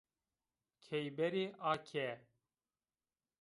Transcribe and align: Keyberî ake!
Keyberî 0.83 1.45
ake! 1.71 2.09